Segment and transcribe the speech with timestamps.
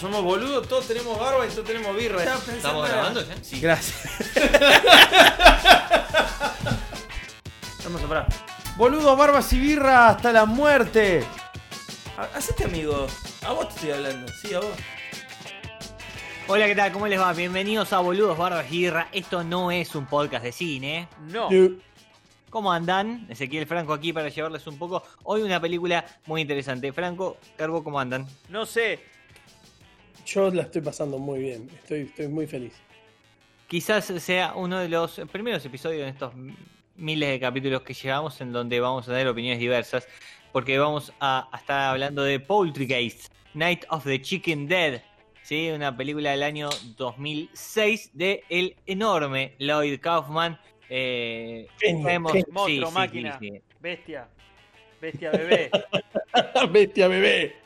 [0.00, 2.22] Somos boludos, todos tenemos barba y todos tenemos birra.
[2.22, 3.34] ¿Estamos grabando ya?
[3.42, 3.60] Sí.
[3.60, 4.12] Gracias.
[7.84, 8.26] Vamos a parar.
[8.76, 11.24] Boludos, barbas y birra hasta la muerte.
[12.18, 13.06] Ha- Hacete amigo.
[13.46, 14.30] A vos te estoy hablando.
[14.42, 14.68] Sí, a vos.
[16.48, 16.92] Hola, ¿qué tal?
[16.92, 17.32] ¿Cómo les va?
[17.32, 19.08] Bienvenidos a Boludos Barbas y Guirra.
[19.12, 21.08] Esto no es un podcast de cine.
[21.30, 21.48] No.
[22.50, 23.26] ¿Cómo andan?
[23.30, 25.02] Ezequiel Franco aquí para llevarles un poco.
[25.24, 26.92] Hoy una película muy interesante.
[26.92, 28.26] Franco, Carbo, ¿cómo andan?
[28.48, 29.15] No sé.
[30.24, 31.68] Yo la estoy pasando muy bien.
[31.74, 32.72] Estoy, estoy muy feliz.
[33.68, 36.32] Quizás sea uno de los primeros episodios en estos
[36.96, 40.06] miles de capítulos que llevamos en donde vamos a tener opiniones diversas.
[40.52, 45.02] Porque vamos a, a estar hablando de Poultrygaste, Night of the Chicken Dead.
[45.46, 45.70] ¿sí?
[45.70, 50.58] Una película del año 2006 de el enorme Lloyd Kaufman.
[50.88, 52.20] Eh, genio.
[52.50, 53.38] Monstruo, sí, máquina.
[53.38, 53.62] sí, sí.
[53.80, 54.28] Bestia.
[55.00, 55.70] Bestia bebé.
[56.70, 57.56] Bestia bebé.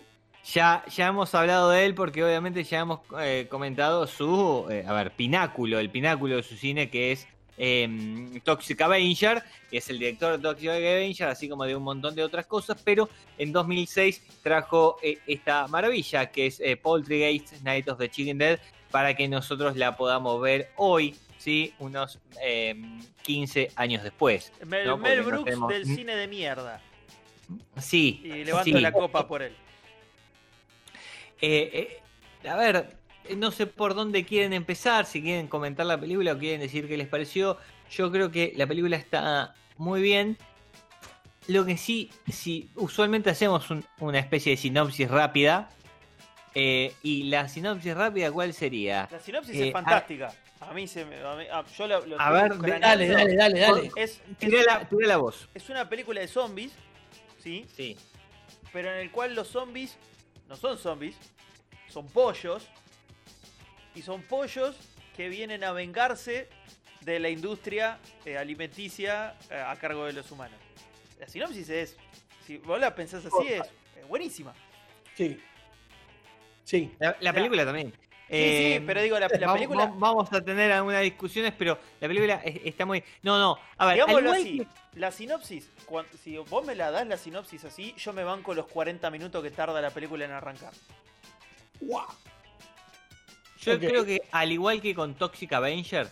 [0.45, 4.93] Ya, ya hemos hablado de él porque obviamente ya hemos eh, comentado su, eh, a
[4.95, 9.99] ver, pináculo, el pináculo de su cine que es eh, Toxic Avenger, que es el
[9.99, 14.41] director de Toxic Avenger, así como de un montón de otras cosas, pero en 2006
[14.43, 18.59] trajo eh, esta maravilla que es Poltergeist Night of the Chicken Dead
[18.91, 21.75] para que nosotros la podamos ver hoy, ¿sí?
[21.79, 22.75] Unos eh,
[23.23, 24.53] 15 años después.
[24.67, 26.81] Mel, No, Brooks tenemos- del cine de mierda.
[27.77, 28.23] Sí.
[28.25, 28.81] Y levanto sí.
[28.81, 29.55] la copa por él.
[31.43, 32.01] Eh,
[32.43, 36.33] eh, a ver, eh, no sé por dónde quieren empezar, si quieren comentar la película
[36.33, 37.57] o quieren decir qué les pareció.
[37.91, 40.37] Yo creo que la película está muy bien.
[41.49, 45.69] Lo que sí, si usualmente hacemos un- una especie de sinopsis rápida.
[46.57, 49.07] eh, y la sinopsis rápida, ¿cuál sería?
[49.13, 50.33] La sinopsis es fantástica.
[50.59, 51.17] A mí se me.
[51.25, 52.59] A mí- a- yo lo, lo A ver.
[52.81, 53.87] Dale, dale, dale, dale.
[53.95, 55.49] Es, es, Tira la, tira la voz.
[55.55, 56.73] es una película de zombies,
[57.39, 57.67] ¿sí?
[57.77, 57.97] Sí.
[58.73, 59.97] Pero en el cual los zombies
[60.51, 61.17] no son zombies,
[61.89, 62.69] son pollos.
[63.95, 64.77] Y son pollos
[65.17, 66.49] que vienen a vengarse
[67.01, 70.59] de la industria eh, alimenticia eh, a cargo de los humanos.
[71.19, 71.97] La sinopsis es,
[72.47, 73.67] si vos la pensás así, es
[73.97, 74.53] eh, buenísima.
[75.17, 75.41] Sí.
[76.65, 76.95] Sí.
[76.99, 77.93] La, la película también.
[78.31, 79.87] Sí, Eh, sí, pero digo, la, película...
[79.87, 83.03] vamos- vamos a tener algunas discusiones, pero la película es- está muy.
[83.23, 83.59] No, no.
[83.77, 85.69] A ver, Digámoslo igual así, que- la sinopsis,
[86.23, 89.51] si vos me la das la sinopsis así, yo me banco los 40 minutos que
[89.51, 90.73] tarda la película en arrancar.
[91.81, 92.07] Guau.
[93.63, 96.09] Yo creo que al igual que con Toxic Avenger,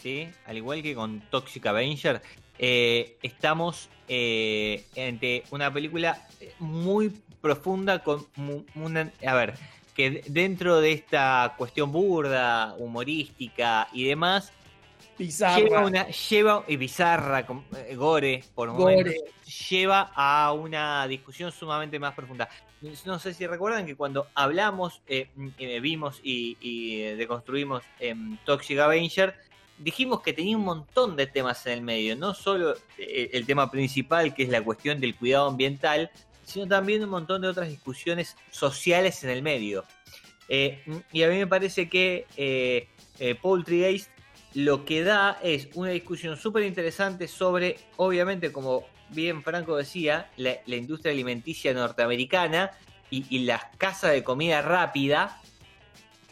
[0.00, 0.30] ¿sí?
[0.46, 2.22] Al igual que con Toxic Avenger,
[2.58, 7.10] eh, estamos eh, ante una película eh, muy
[7.42, 8.26] profunda con
[8.74, 9.12] una...
[9.26, 9.54] A ver,
[9.98, 14.52] que de- dentro de esta cuestión burda, humorística y demás,
[15.18, 16.06] lleva una...
[16.08, 17.40] Lleva, y bizarra,
[17.76, 18.96] eh, gore, por Gore.
[19.02, 19.14] momentos,
[19.68, 22.48] lleva a una discusión sumamente más profunda.
[23.04, 28.36] No sé si recuerdan que cuando hablamos, eh, eh, vimos y, y, eh, deconstruimos em,
[28.44, 29.34] Toxic Avenger,
[29.78, 33.68] dijimos que tenía un montón de temas en el medio, no solo eh, el tema
[33.68, 36.08] principal, que es la cuestión del cuidado ambiental,
[36.48, 39.84] sino también un montón de otras discusiones sociales en el medio.
[40.48, 40.82] Eh,
[41.12, 42.88] y a mí me parece que eh,
[43.18, 43.38] eh,
[44.54, 50.56] lo que da es una discusión súper interesante sobre, obviamente, como bien Franco decía, la,
[50.64, 52.70] la industria alimenticia norteamericana
[53.10, 55.40] y, y las casas de comida rápida,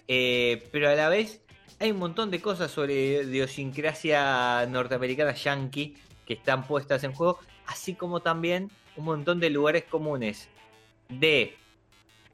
[0.08, 1.42] eh, pero a la vez
[1.78, 5.94] hay un montón de cosas sobre idiosincrasia norteamericana yankee
[6.26, 10.48] que están puestas en juego, así como también un montón de lugares comunes
[11.08, 11.56] de,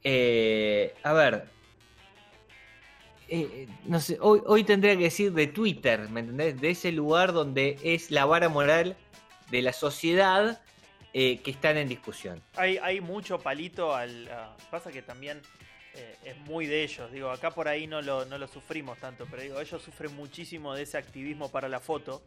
[0.03, 1.45] eh, a ver,
[3.29, 6.59] eh, no sé, hoy, hoy tendría que decir de Twitter, ¿me entendés?
[6.59, 8.97] De ese lugar donde es la vara moral
[9.49, 10.61] de la sociedad
[11.13, 12.41] eh, que están en discusión.
[12.55, 14.29] Hay, hay mucho palito al...
[14.71, 15.41] pasa que también
[15.95, 17.11] eh, es muy de ellos.
[17.11, 20.73] Digo, acá por ahí no lo, no lo sufrimos tanto, pero digo, ellos sufren muchísimo
[20.73, 22.23] de ese activismo para la foto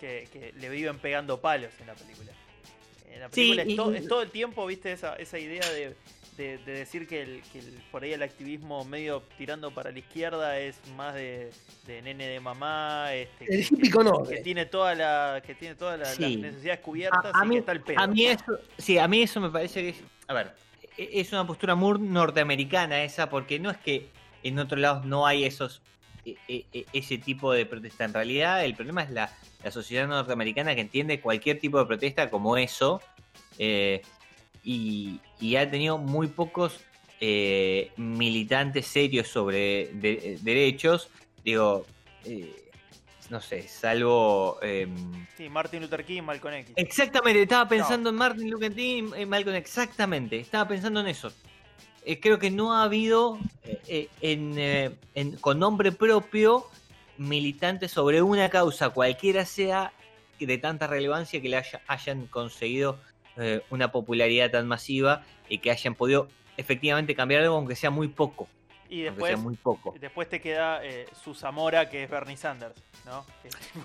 [0.00, 2.32] que, que le viven pegando palos en la película.
[3.12, 5.94] En la Sí, es, y- to- es todo el tiempo, viste, esa, esa idea de,
[6.36, 9.98] de- de decir que, el, que el- por ahí el activismo medio tirando para la
[9.98, 11.50] izquierda es más de,
[11.86, 14.22] de nene de mamá, este, El que- típico no.
[14.24, 16.22] que tiene toda la que tiene todas la- Sí.
[16.36, 18.00] las necesidades cubiertas A- a y mí- que está el pedo.
[18.00, 19.96] A mí eso, sí, a mí eso me parece que es,
[20.28, 20.52] a ver,
[20.98, 24.08] e- es una postura muy norteamericana esa, porque no es que
[24.42, 25.80] en otros lados no hay esos
[26.26, 26.36] e-
[26.72, 28.04] e- ese tipo de protesta.
[28.04, 29.32] En realidad, el problema es la,
[29.66, 33.00] la sociedad norteamericana que entiende cualquier tipo de protesta como eso
[33.58, 34.00] eh,
[34.62, 36.84] y, y ha tenido muy pocos
[37.20, 41.08] eh, militantes serios sobre de- derechos.
[41.44, 41.84] Digo,
[42.24, 42.54] eh,
[43.28, 44.58] no sé, salvo.
[44.62, 46.72] em, Sí, Martin Luther King, Malcolm X.
[46.76, 51.32] Exactamente, estaba pensando en Martin Luther King y Malcolm, exactamente, estaba pensando en eso.
[52.20, 53.36] Creo que no ha habido
[53.88, 56.66] en, en- con nombre propio
[57.18, 59.92] militantes sobre una causa, cualquiera sea
[60.38, 62.98] de tanta relevancia que le haya- hayan conseguido
[63.38, 68.08] eh, una popularidad tan masiva y que hayan podido efectivamente cambiar algo, aunque sea muy
[68.08, 68.48] poco.
[68.88, 69.94] Y después, muy poco.
[69.98, 72.74] después te queda eh, su Zamora, que es Bernie Sanders,
[73.04, 73.26] ¿no?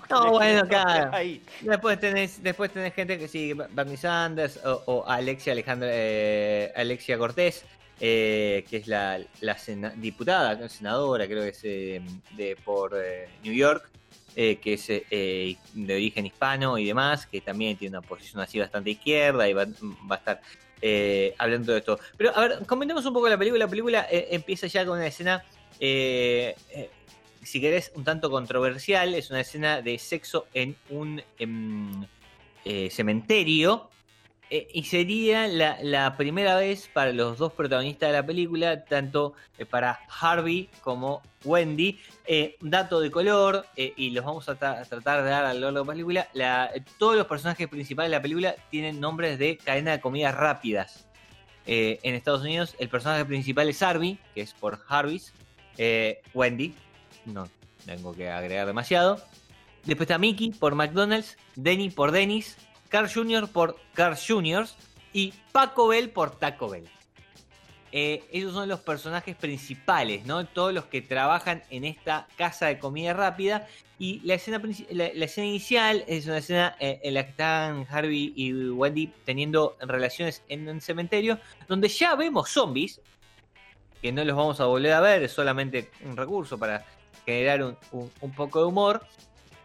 [0.08, 1.10] No, bueno, claro.
[1.12, 1.42] Ahí.
[1.60, 7.18] Después tenés, después tenés gente que sigue Bernie Sanders o, o Alexia Alejandra eh, Alexia
[7.18, 7.64] Cortés,
[8.04, 9.56] eh, que es la, la
[9.94, 12.02] diputada, senadora, creo que es eh,
[12.36, 13.88] de por eh, New York,
[14.34, 18.58] eh, que es eh, de origen hispano y demás, que también tiene una posición así
[18.58, 20.40] bastante izquierda y va, a estar
[20.80, 22.00] eh, hablando de esto.
[22.16, 23.66] Pero a ver, comentemos un poco la película.
[23.66, 25.44] La película empieza ya con una escena,
[25.78, 29.14] si querés, un tanto controversial.
[29.14, 32.04] Es una escena de sexo en un em,
[32.64, 33.90] eh, cementerio.
[34.54, 39.64] Eh, y sería la, primera vez para los dos protagonistas de la película, tanto eh,
[39.64, 41.98] para Harvey como Wendy.
[42.26, 45.54] Eh, dato de color, eh, y los vamos a, tra- a tratar de dar a
[45.54, 46.28] lo largo de la película.
[46.34, 51.08] la- todos los personajes principales de la película tienen nombres de cadena de comidas rápidas.
[51.64, 55.32] En Estados Unidos, el personaje principal es Harvey, que es por Harvey's.
[56.34, 56.74] Wendy,
[57.24, 57.48] no
[57.86, 59.22] tengo que agregar demasiado.
[59.84, 62.56] Después está Mickey por McDonald's, Denny por Denny's,
[62.92, 63.48] Carl Jr.
[63.48, 64.66] por Carl Jr.
[65.14, 66.86] y Paco Bell por Taco Bell.
[67.90, 70.44] Eh, esos son los personajes principales, ¿no?
[70.46, 73.66] Todos los que trabajan en esta casa de comida rápida.
[73.98, 74.60] Y la escena,
[74.90, 79.10] la, la escena inicial es una escena eh, en la que están Harvey y Wendy
[79.24, 81.38] teniendo relaciones en un cementerio,
[81.68, 83.00] donde ya vemos zombies,
[84.02, 86.84] que no los vamos a volver a ver, es solamente un recurso para
[87.24, 89.06] generar un poco de humor.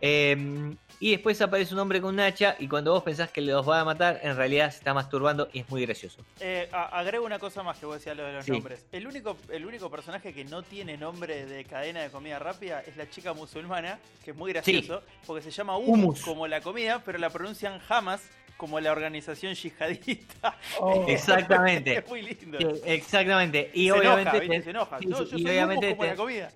[0.02, 3.68] Eh, y después aparece un hombre con un hacha y cuando vos pensás que los
[3.70, 6.26] va a matar, en realidad se está masturbando y es muy gracioso.
[6.40, 8.52] Eh, a- agrego una cosa más que vos decías lo de los Sí.
[8.52, 8.84] nombres.
[8.92, 12.98] El único, el único personaje que no tiene nombre de cadena de comida rápida es
[12.98, 16.22] la chica musulmana, que es muy gracioso, porque se llama Hummus.
[16.22, 18.24] como la comida, pero la pronuncian Hamas
[18.58, 20.58] como la organización yihadista.
[20.80, 21.98] Oh, Exactamente.
[22.00, 22.58] es muy lindo.
[22.60, 23.70] Sí, Exactamente.
[23.76, 24.98] Y se obviamente enoja, ten- Se enoja.
[25.00, 26.52] sí, no, sí, yo y soy obviamente como ten- la comida.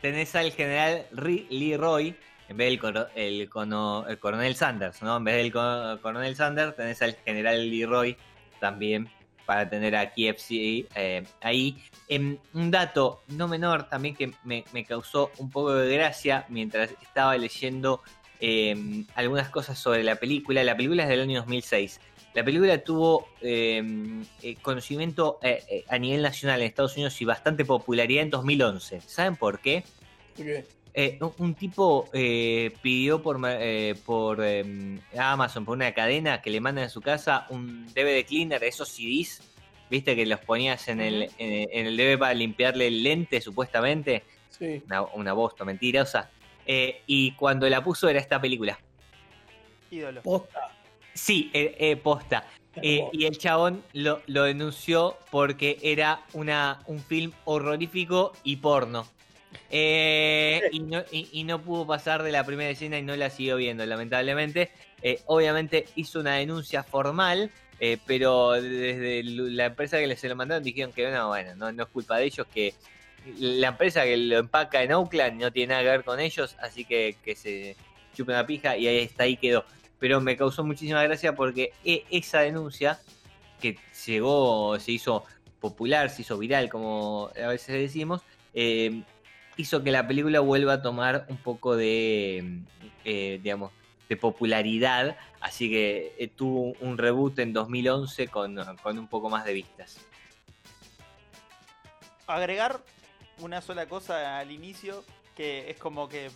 [0.00, 2.16] tenés al general Ri- Leroy,
[2.48, 5.16] en vez del el, cono- el coronel Sanders, ¿no?
[5.18, 8.16] En vez del co- coronel Sanders, tenés al general Leroy
[8.60, 9.08] también
[9.46, 11.82] para tener a KFC eh, ahí.
[12.08, 16.90] Em, un dato no menor también que me, me causó un poco de gracia mientras
[17.02, 18.02] estaba leyendo
[18.40, 20.62] em, algunas cosas sobre la película.
[20.64, 22.00] La película es del año 2006.
[22.34, 27.24] La película tuvo em, eh, conocimiento eh, eh, a nivel nacional en Estados Unidos y
[27.24, 29.00] bastante popularidad en 2011.
[29.00, 29.82] ¿Saben por qué?
[30.38, 30.64] ok.
[30.94, 36.60] Eh, un, tipo eh, pidió por, eh, por em, Amazon, por una cadena, que le
[36.60, 39.40] manden a su casa un DVD cleaner, esos CDs,
[39.90, 44.24] viste que los ponías en el, en, en el DVD para limpiarle el lente, supuestamente.
[44.50, 44.82] Sí.
[44.86, 46.30] Una, una bosta mentirosa.
[46.66, 48.78] Eh, y cuando la puso era esta película.
[49.90, 50.22] Ídolo.
[50.22, 50.74] Posta.
[51.14, 52.46] Sí, eh, eh, posta.
[52.76, 59.06] Eh, y el chabón lo, lo denunció porque era una, un film horrorífico y porno.
[59.70, 63.30] Eh, y, no, y, y no pudo pasar de la primera escena y no la
[63.30, 64.70] siguió viendo, lamentablemente.
[65.02, 67.50] Eh, obviamente hizo una denuncia formal,
[67.80, 71.82] eh, pero desde la empresa que se lo mandaron dijeron que no, bueno, no, no
[71.84, 72.74] es culpa de ellos, que
[73.38, 76.84] la empresa que lo empaca en Oakland no tiene nada que ver con ellos, así
[76.84, 77.76] que, que se
[78.14, 79.64] chupen la pija y ahí está, ahí quedó.
[79.98, 83.00] Pero me causó muchísima gracia porque e- esa denuncia
[83.60, 83.76] que
[84.06, 85.24] llegó, se hizo
[85.60, 88.22] popular, se hizo viral, como a veces decimos,
[88.54, 89.02] eh,
[89.58, 92.62] hizo que la película vuelva a tomar un poco de,
[93.04, 93.72] eh, digamos,
[94.08, 95.18] de popularidad.
[95.40, 99.98] Así que eh, tuvo un reboot en 2011 con, con un poco más de vistas.
[102.26, 102.80] agregar
[103.40, 105.04] una sola cosa al inicio,
[105.36, 106.30] que es como que,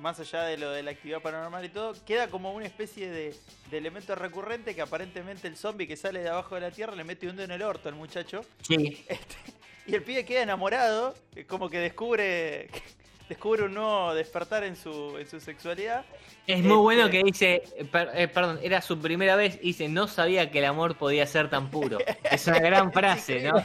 [0.00, 3.34] más allá de lo de la actividad paranormal y todo, queda como una especie de,
[3.70, 7.04] de elemento recurrente que aparentemente el zombie que sale de abajo de la tierra le
[7.04, 8.44] mete un dedo en el orto al muchacho.
[8.62, 9.57] Sí, Este,
[9.88, 11.14] y el pibe queda enamorado,
[11.48, 12.68] como que descubre
[13.28, 16.02] descubre un nuevo despertar en su, en su sexualidad.
[16.46, 19.86] Es muy bueno Este- que dice, eh, per- eh, perdón, era su primera vez, dice,
[19.88, 21.98] no sabía que el amor podía ser tan puro.
[22.30, 23.62] Es una gran frase, ¿no?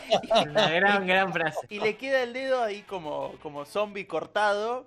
[0.50, 1.60] Una gran, gran frase.
[1.70, 4.86] Y le queda el dedo ahí como, como zombie cortado.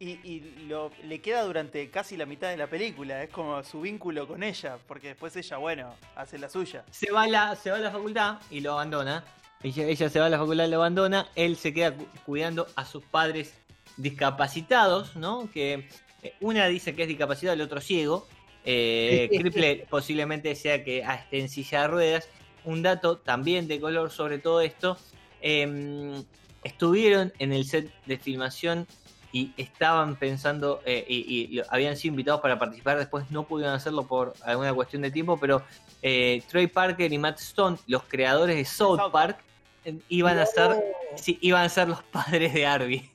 [0.00, 3.22] Y, y lo, le queda durante casi la mitad de la película.
[3.22, 4.76] Es como su vínculo con ella.
[4.88, 6.84] Porque después ella, bueno, hace la suya.
[6.90, 9.24] Se va a la, se va a la facultad y lo abandona.
[9.62, 11.28] Ella, ella se va a la facultad y lo abandona.
[11.34, 13.54] Él se queda cu- cuidando a sus padres
[13.96, 15.48] discapacitados, ¿no?
[15.52, 15.88] Que
[16.22, 18.26] eh, una dice que es discapacitado, el otro ciego.
[18.64, 22.28] Eh, Cripple posiblemente sea que ah, esté en silla de ruedas.
[22.64, 24.96] Un dato también de color sobre todo esto.
[25.40, 26.24] em,
[26.64, 28.88] estuvieron en el set de filmación
[29.30, 32.98] y estaban pensando eh, y, y habían sido invitados para participar.
[32.98, 35.62] Después no pudieron hacerlo por alguna cuestión de tiempo, pero
[36.02, 39.38] eh, Troy Parker y Matt Stone, los creadores de South Park,
[40.08, 40.82] iban a ser.
[41.16, 43.10] Sí, iban a ser los padres de Harvey.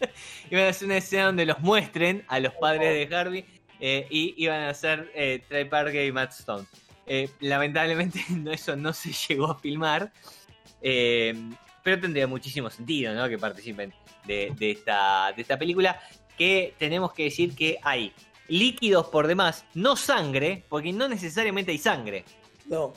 [0.50, 3.44] iban a hacer una escena donde los muestren a los padres de Harvey
[3.80, 6.66] eh, y iban a ser eh, Trey Parker y Matt Stone.
[7.06, 10.12] Eh, lamentablemente no, eso no se llegó a filmar,
[10.80, 11.34] eh,
[11.82, 13.28] pero tendría muchísimo sentido ¿no?
[13.28, 13.92] que participen
[14.26, 16.00] de, de esta, de esta película.
[16.38, 18.12] Que tenemos que decir que hay
[18.48, 22.24] líquidos por demás, no sangre, porque no necesariamente hay sangre.
[22.66, 22.94] No.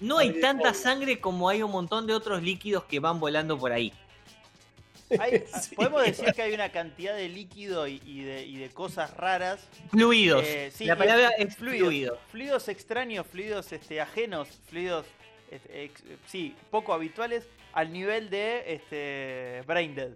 [0.00, 3.58] No hay Ay, tanta sangre como hay un montón de otros líquidos que van volando
[3.58, 3.92] por ahí.
[5.18, 5.74] Hay- Sí.
[5.76, 9.60] Podemos decir que hay una cantidad de líquido y, y de, y de cosas raras.
[9.90, 10.42] Fluidos.
[10.44, 11.80] Eh, sí, la palabra es- es fluidos.
[11.88, 12.18] fluido.
[12.30, 15.06] Fluidos extraños, fluidos este, ajenos, fluidos
[15.50, 20.10] este, ex- sí, poco habituales al nivel de este, Brain Dead.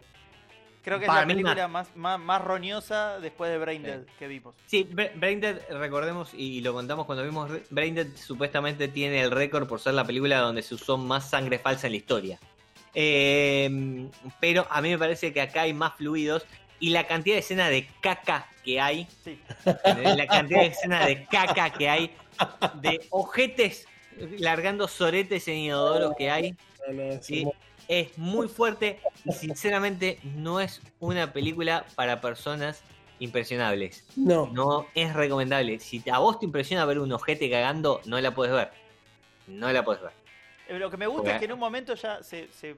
[0.83, 3.87] Creo que Para es la película más, más, más roñosa después de Brain Sí.
[3.89, 4.55] Dead que vimos.
[4.67, 9.81] Sí, Bra- Braindead, recordemos y lo contamos cuando vimos Braindead, supuestamente tiene el récord por
[9.81, 12.39] ser la película donde se usó más sangre falsa en la historia.
[12.95, 14.09] Eh,
[14.41, 16.47] pero a mí me parece que acá hay más fluidos
[16.81, 19.39] y la cantidad de escena de caca que hay, Sí.
[19.65, 22.13] la cantidad de escena de caca que hay,
[22.81, 23.87] de ojetes
[24.39, 26.55] largando soretes en inodoros que hay,
[27.21, 27.47] Sí.
[27.89, 32.83] Es muy fuerte y sinceramente no es una película para personas
[33.19, 34.05] impresionables.
[34.17, 34.47] No.
[34.53, 35.81] No es recomendable.
[35.81, 38.71] Si a vos te impresiona ver un ojete cagando, no la puedes ver.
[39.47, 40.13] No la puedes ver.
[40.69, 42.77] Eh, Lo que me gusta Porque- es que en un momento ya se, se,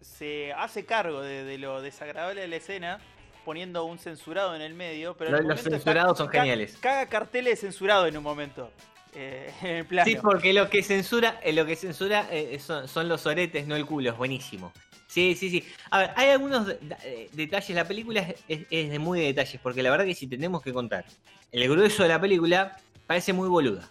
[0.00, 2.98] se hace cargo de, de lo desagradable de la escena
[3.44, 5.14] poniendo un censurado en el medio.
[5.16, 6.76] Pero en Los, censurados son geniales.
[6.80, 8.70] Caga carteles censurados en un momento.
[9.14, 9.84] Eh.
[10.04, 13.86] Sí, porque lo que censura, eh, lo que censura eh, son, los oretes, no el
[13.86, 14.72] culo, es buenísimo.
[15.06, 15.64] Sí, sí, sí.
[15.90, 17.70] A ver, hay algunos de- de- detalles.
[17.76, 21.04] La película es, de muy de detalles, porque la verdad que si tenemos que contar
[21.50, 23.90] el grueso de la película, parece muy boluda.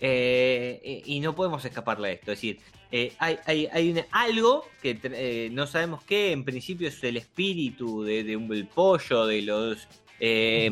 [0.00, 2.32] Y no podemos escaparle a esto.
[2.32, 2.60] Es decir,
[3.18, 8.24] hay, hay, hay una- algo que no sabemos qué, en principio es el espíritu de,
[8.24, 9.88] de un pollo, de los
[10.20, 10.66] eh,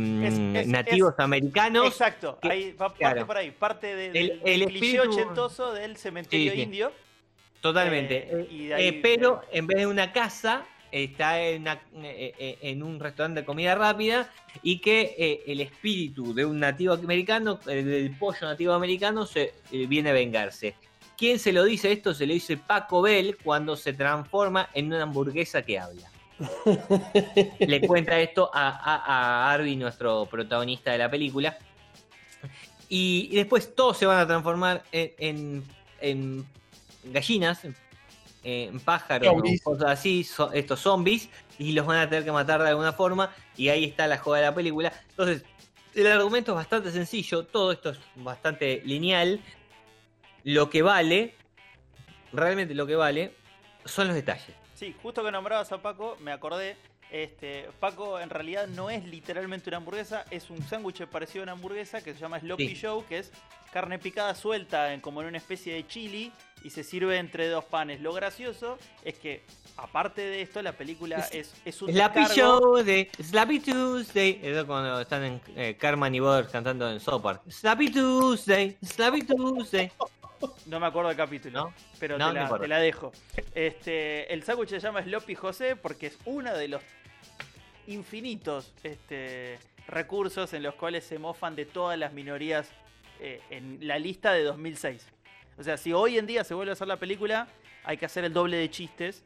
[0.54, 1.86] es- nativos americanos.
[1.86, 3.26] Exacto, que- ahí parte claro.
[3.26, 6.62] por ahí, parte de, El- del- el del cliché espíritu- ochentoso del cementerio Sí, sí.
[6.62, 6.92] indio.
[7.60, 8.28] Totalmente.
[8.30, 13.40] Eh, y Eh, pero en vez de una casa, está en, una- en un restaurante
[13.40, 14.30] de comida rápida
[14.62, 20.12] y que el espíritu de un nativo americano, del pollo nativo americano, se viene a
[20.12, 20.74] vengarse.
[21.16, 22.14] ¿Quién se lo dice esto?
[22.14, 26.08] Se lo dice Paco Bell cuando se transforma en una hamburguesa que habla.
[27.60, 28.96] Le cuenta esto a, a,
[29.48, 31.58] a Arby, nuestro protagonista de la película.
[32.88, 35.64] Y, y después todos se van a transformar en, en-
[36.00, 36.46] en
[37.04, 37.60] gallinas,
[38.44, 39.60] en pájaros, Zombies.
[39.64, 41.28] o cosas así, so- estos zombies,
[41.58, 43.34] y los van a tener que matar de alguna forma.
[43.56, 44.92] Y ahí está la joda de la película.
[45.10, 45.44] Entonces,
[45.94, 49.40] el argumento es bastante sencillo, todo esto es bastante lineal.
[50.44, 51.34] Lo que vale,
[52.32, 53.34] realmente lo que vale,
[53.84, 54.54] son los detalles.
[54.78, 56.76] Sí, justo que nombrabas a Paco, me acordé.
[57.10, 61.52] Este, Paco en realidad no es literalmente una hamburguesa, es un sándwich parecido a una
[61.52, 62.78] hamburguesa que se llama Sloppy Sí.
[62.82, 63.32] Joe, que es
[63.72, 66.30] carne picada suelta en, como en una especie de chili
[66.62, 68.00] y se sirve entre dos panes.
[68.02, 69.42] Lo gracioso es que,
[69.78, 74.40] aparte de esto, la película es, es un Slappy descargo- Show de Slappy Tuesday.
[74.42, 77.40] Eso cuando están en eh, Carmen y Borders cantando en South Park.
[77.48, 79.90] Slappy Tuesday, Slappy Tuesday.
[80.66, 81.74] No me acuerdo el capítulo, ¿No?
[81.98, 82.62] pero No, te, no la, importa.
[82.62, 83.12] te la dejo.
[83.54, 86.82] Este, el sándwich se llama Sloppy José porque es uno de los
[87.86, 92.68] infinitos este, recursos en los cuales se mofan de todas las minorías
[93.20, 95.06] eh, en la lista de 2006.
[95.58, 97.48] O sea, si hoy en día se vuelve a hacer la película,
[97.84, 99.24] hay que hacer el doble de chistes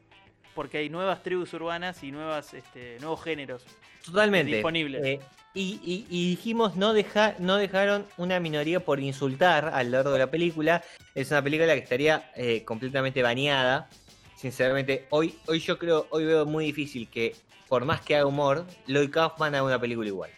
[0.53, 3.63] porque hay nuevas tribus urbanas y nuevas, este, nuevos géneros.
[4.05, 4.53] Totalmente.
[4.53, 5.03] Disponibles.
[5.03, 5.19] Eh,
[5.53, 10.11] y, y- y dijimos, no, deja, no dejaron una minoría por insultar a lo largo
[10.11, 10.83] de la película.
[11.15, 13.89] Es una película que estaría eh, completamente baneada.
[14.35, 17.35] Sinceramente, hoy, hoy yo creo, hoy veo muy difícil que
[17.69, 20.29] por más que haga humor, Lloyd Kaufman haga una película igual.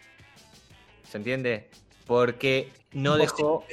[1.10, 1.68] ¿Se entiende?
[2.06, 3.64] Porque no dejó,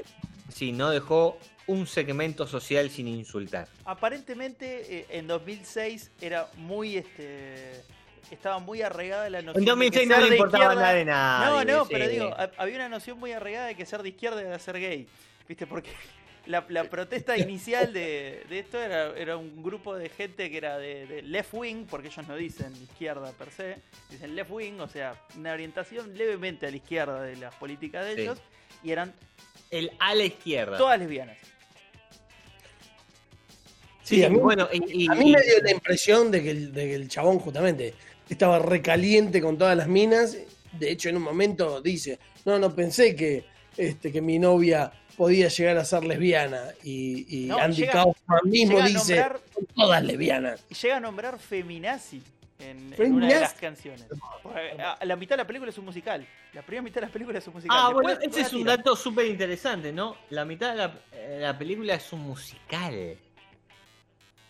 [0.49, 3.67] sí, no dejó un segmento social sin insultar.
[3.85, 7.81] Aparentemente eh, en 2006 era muy este
[8.31, 11.05] estaba muy arraigada la noción En de 2006 que no le de importaba nada de
[11.05, 11.49] nada.
[11.49, 14.41] No, no, pero digo, ha- había una noción muy arraigada de que ser de izquierda
[14.41, 15.07] era ser gay.
[15.47, 15.67] ¿Viste?
[15.67, 15.91] Porque
[16.47, 20.77] la, la protesta inicial de, de esto era, era un grupo de gente que era
[20.77, 23.77] de, de left wing, porque ellos no dicen izquierda per se,
[24.09, 28.15] dicen left wing, o sea, una orientación levemente a la izquierda de las políticas de
[28.15, 28.21] Sí.
[28.21, 28.39] ellos,
[28.83, 29.13] y eran
[29.69, 30.77] El a la izquierda.
[30.77, 31.37] todas lesbianas.
[34.03, 36.73] Sí, a mí, bueno, y, y- a mí me dio la impresión de que, el,
[36.73, 37.93] de que el chabón justamente
[38.29, 40.37] estaba recaliente con todas las minas.
[40.73, 43.45] De hecho, en un momento dice, no, no pensé que,
[43.77, 46.63] este, que mi novia podía llegar a ser lesbiana.
[46.83, 49.39] Y, y No, Andy llega- Kaufman mismo dice, nombrar,
[49.75, 50.67] todas lesbianas.
[50.81, 52.21] llega a nombrar feminazi
[52.59, 54.05] en, en una de las canciones.
[54.79, 56.27] A- La mitad de la película es un musical.
[56.53, 57.77] La primera mitad de la película es un musical.
[57.79, 60.17] Ah, Después bueno, ese es un dato súper interesante, ¿no?
[60.31, 63.17] La mitad de la, eh, la película es un musical.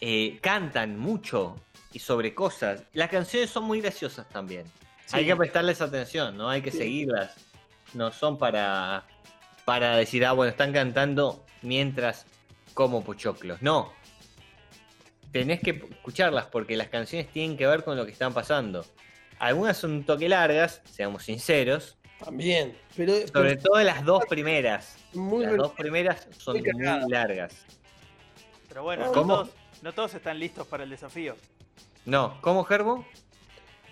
[0.05, 1.55] Eh, cantan mucho
[1.93, 2.83] y sobre cosas.
[2.91, 4.65] Las canciones son muy graciosas también.
[5.05, 5.15] Sí.
[5.15, 6.49] Hay que prestarles atención, ¿no?
[6.49, 6.79] Hay que Sí.
[6.79, 7.33] seguirlas.
[7.93, 9.05] No son para,
[9.63, 12.25] para decir, ah, bueno, están cantando mientras
[12.73, 13.61] como pochoclos.
[13.61, 13.93] No.
[15.31, 18.85] Tenés que escucharlas porque las canciones tienen que ver con lo que están pasando.
[19.39, 21.97] Algunas son un toque largas, seamos sinceros.
[22.21, 22.77] También.
[22.97, 24.97] Pero, Sobre pero todo las dos primeras.
[25.13, 27.55] muy Las dos primeras son Muy largas.
[28.67, 29.35] Pero bueno, no ¿Cómo?
[29.35, 29.49] todos,
[29.83, 31.35] no todos están listos para el desafío.
[32.05, 33.05] No, ¿cómo, Gerbo?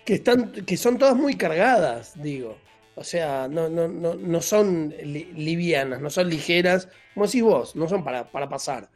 [0.04, 2.58] que están que son todas muy cargadas, digo.
[2.96, 7.76] O sea, no, no, no, no son li- livianas, no son ligeras, como decís vos,
[7.76, 8.84] no son para, para pasar.
[8.84, 8.88] O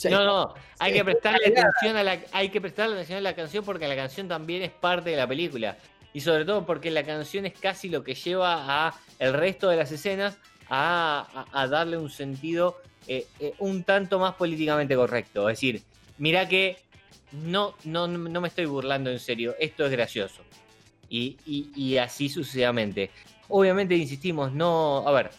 [0.00, 1.68] sea, No, no, hay que prestarle cargada.
[1.70, 4.70] atención a la, hay que prestarle atención a la canción porque la canción también es
[4.70, 5.78] parte de la película.
[6.12, 9.76] Y sobre todo porque la canción es casi lo que lleva a el resto de
[9.78, 10.36] las escenas
[10.68, 12.76] a, a- a darle un sentido
[13.08, 15.48] eh, eh, un tanto más políticamente correcto.
[15.48, 15.82] Es decir,
[16.20, 16.76] mira que
[17.32, 20.42] no, no, no me estoy burlando en serio, esto es gracioso.
[21.08, 23.10] Y, y- y así sucesivamente.
[23.48, 25.02] Obviamente, insistimos, no.
[25.08, 25.30] A ver,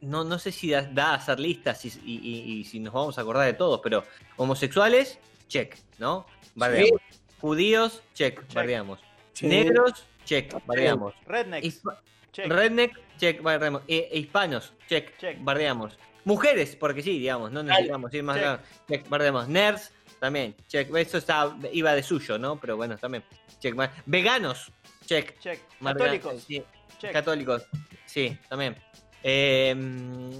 [0.00, 3.20] no, no sé si da, da a hacer listas y, y- si nos vamos a
[3.20, 4.04] acordar de todos, pero
[4.36, 5.18] homosexuales,
[5.48, 6.24] check, ¿no?
[6.54, 7.00] Bardeamos.
[7.40, 9.00] Judíos, check, bardeamos.
[9.34, 9.46] sí.
[9.46, 11.14] Negros, check, bardeamos.
[11.26, 11.98] Rednecks, Hispa-
[12.32, 12.46] check.
[12.48, 13.82] Redneck, check, bardeamos.
[13.88, 15.38] E- e hispanos, check, Check.
[15.40, 15.98] bardeamos.
[16.24, 18.44] Mujeres, porque sí, digamos, no necesitamos ir más Check.
[18.46, 18.62] largo.
[18.88, 19.48] Check, bardeamos.
[19.48, 20.94] Nerds, también, check.
[20.94, 22.60] Eso está, iba de suyo, ¿no?
[22.60, 23.24] Pero bueno, también.
[23.58, 23.74] Check,
[24.06, 24.70] Veganos,
[25.04, 25.38] check.
[25.40, 25.60] check.
[25.82, 26.62] Católicos, sí,
[26.98, 27.12] check.
[27.12, 27.66] Católicos,
[28.06, 28.76] sí, también.
[29.22, 29.74] Eh,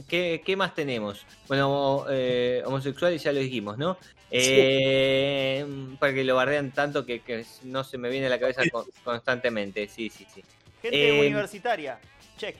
[0.09, 1.25] ¿qué, qué más tenemos?
[1.49, 3.97] Bueno, eh, homosexuales ya lo dijimos, ¿no?
[4.31, 5.65] Eh,
[5.99, 8.87] Para que lo bardean tanto que, que no se me viene a la cabeza con-
[9.05, 9.87] constantemente.
[9.89, 10.43] Sí, sí, sí.
[10.81, 12.01] Gente Eh, universitaria,
[12.37, 12.57] check.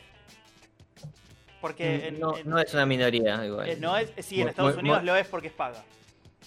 [1.61, 3.69] Porque en- no, en- no es una minoría, igual.
[3.69, 5.85] eh, no es, sí, en Estados Unidos lo es porque es paga.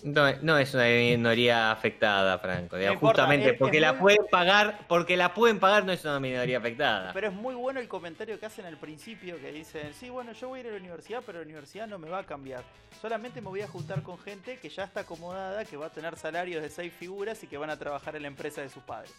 [0.06, 2.78] No, no es una minoría afectada, Franco.
[2.78, 5.92] digamos, importa, justamente es- porque es la muy- pueden pagar, porque la pueden pagar no
[5.92, 7.12] es una minoría afectada.
[7.12, 10.50] Pero es muy bueno el comentario que hacen al principio, que dicen, sí, bueno, yo
[10.50, 12.64] voy a ir a la universidad, pero la universidad no me va a cambiar.
[13.02, 16.16] Solamente me voy a juntar con gente que ya está acomodada, que va a tener
[16.18, 19.12] salarios de seis figuras y que van a trabajar en la empresa de sus padres.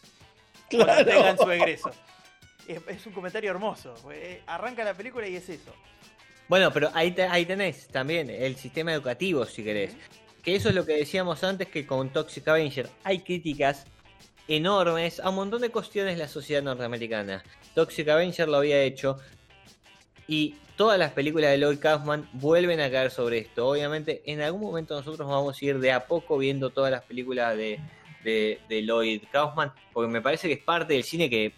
[0.71, 1.05] Cuando Claro.
[1.05, 1.91] tengan su egreso.
[2.69, 3.93] Es, es un comentario hermoso.
[4.13, 5.75] eh, Arranca la película y es eso.
[6.47, 9.97] Bueno, pero ahí, te- ahí tenés también el sistema educativo, si querés.
[10.47, 13.85] Que eso es lo que decíamos antes que con Toxic Avenger hay críticas
[14.47, 17.43] enormes a un montón de cuestiones de la sociedad norteamericana.
[17.75, 19.19] Toxic Avenger lo había hecho
[20.29, 23.67] y todas las películas de Lloyd Kaufman vuelven a caer sobre esto.
[23.67, 27.57] Obviamente, en algún momento nosotros vamos a ir de a poco viendo todas las películas
[27.57, 27.81] de,
[28.23, 31.55] de, Lloyd Kaufman, porque me parece que es parte del cine que,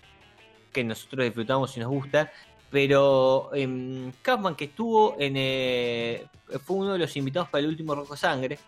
[0.73, 2.33] que nosotros disfrutamos y nos gusta.
[2.71, 5.35] Pero em, Kaufman, que estuvo en.
[5.37, 6.27] eh,
[6.65, 8.59] fue uno de los invitados para el último Rojo Sangre.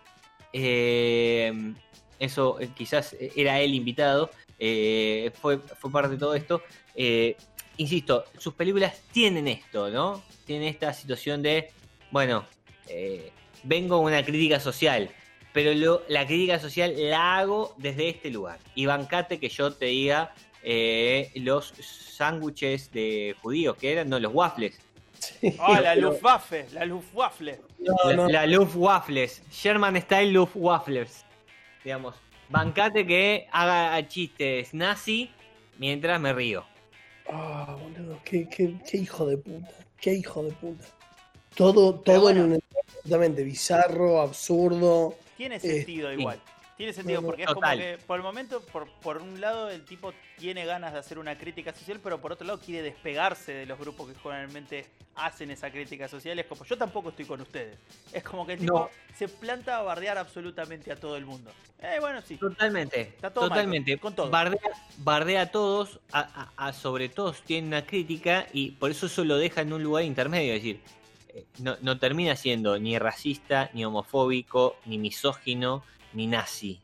[0.53, 1.73] Eh,
[2.19, 4.29] eso eh, quizás era él invitado.
[4.59, 6.61] eh, fue, fue parte de todo esto.
[6.95, 7.35] eh,
[7.77, 10.23] insisto, sus películas tienen esto, ¿no?
[10.45, 11.71] Tienen esta situación de.
[12.11, 12.45] Bueno,
[12.87, 13.31] eh,
[13.63, 15.09] vengo con una crítica social.
[15.53, 18.59] Pero la crítica social la hago desde este lugar.
[18.73, 20.33] Y bancate que yo te diga
[20.63, 24.79] eh, los sándwiches de judíos, que eran, no, los waffles.
[25.39, 25.55] Sí.
[25.59, 27.59] Ah, la Luftwaffe, la Luftwaffe.
[27.79, 28.27] No, La, no.
[28.29, 31.25] la Luftwaffles, Sherman Style Luftwaffles.
[31.83, 32.15] Digamos,
[32.49, 35.29] bancate que haga chistes nazi
[35.77, 36.63] mientras me río.
[37.31, 39.71] Ah, boludo, qué, qué- qué hijo de puta.
[39.99, 40.85] Qué hijo de puta.
[41.55, 42.41] Todo, todo bueno.
[42.41, 45.15] en un entorno bizarro, absurdo.
[45.37, 46.15] Tiene Eh, sentido sí.
[46.81, 47.77] Tiene sentido, porque es total.
[47.77, 51.19] como que por el momento, por, por un lado, el tipo tiene ganas de hacer
[51.19, 55.51] una crítica social, pero por otro lado quiere despegarse de los grupos que generalmente hacen
[55.51, 56.39] esa crítica social.
[56.39, 57.77] Es como, yo tampoco estoy con ustedes.
[58.11, 58.89] Es como que el tipo No.
[59.15, 61.51] se planta a bardear absolutamente a todo el mundo.
[61.79, 62.37] Eh, bueno, sí.
[62.37, 63.91] Totalmente, Está todo mal, totalmente.
[63.99, 64.29] con- con todo.
[64.31, 64.59] Bardea,
[64.97, 69.23] bardea a todos, a, a- a sobre todos tiene una crítica y por eso eso
[69.23, 70.81] lo deja en un lugar intermedio, es decir,
[71.29, 76.81] eh, no, no termina siendo ni racista, ni homofóbico, ni misógino, ni nazi.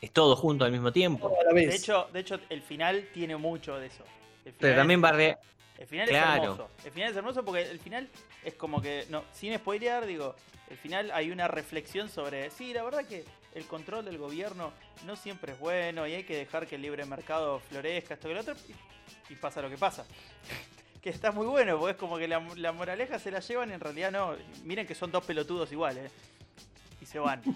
[0.00, 1.28] Es todo junto al mismo tiempo.
[1.40, 1.68] A la vez.
[1.68, 4.04] De hecho, de hecho, el final tiene mucho de eso.
[4.44, 5.38] El Pero final también es- bardea,
[5.78, 6.30] El final Claro.
[6.34, 6.70] es hermoso.
[6.84, 8.08] El final es hermoso porque el final
[8.44, 10.34] es como que, no, sin spoilear, digo,
[10.70, 13.24] el final hay una reflexión sobre, sí, la verdad que
[13.54, 14.72] el control del gobierno
[15.06, 18.34] no siempre es bueno y hay que dejar que el libre mercado florezca, esto que
[18.34, 18.54] lo otro,
[19.28, 20.04] y, y pasa lo que pasa.
[21.02, 23.74] que está muy bueno, porque es como que la, la moraleja se la llevan y
[23.74, 24.34] en realidad no.
[24.64, 26.10] Miren que son dos pelotudos iguales.
[26.37, 26.37] Y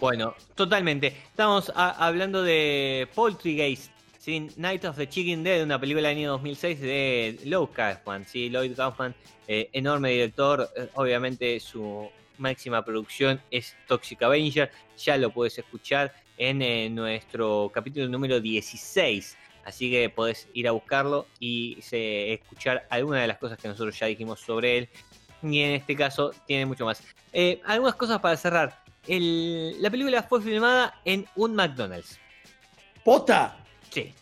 [0.01, 1.09] Bueno, totalmente.
[1.09, 4.49] Estamos a- hablando de Poltergeist, ¿sí?
[4.57, 8.25] Night of the Chicken Dead, una película del año 2006 de Lloyd Kaufman.
[8.27, 8.49] ¿sí?
[8.49, 9.15] Lloyd Kaufman,
[9.49, 14.71] eh, enorme director, eh, obviamente su máxima producción es Toxic Avenger.
[14.97, 19.37] Ya lo puedes escuchar en eh, nuestro capítulo número 16.
[19.65, 23.97] Así que podés ir a buscarlo y se- escuchar algunas de las cosas que nosotros
[23.99, 24.89] ya dijimos sobre él.
[25.43, 27.03] Y en este caso tiene mucho más.
[27.67, 28.82] Algunas cosas para cerrar.
[29.07, 32.19] El- la película fue filmada en un McDonald's.
[33.05, 33.57] ¡Pota!
[33.91, 34.13] Sí.